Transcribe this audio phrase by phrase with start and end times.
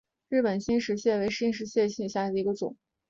[0.29, 2.75] 日本新石蟹为石蟹科新石蟹属下的一个种。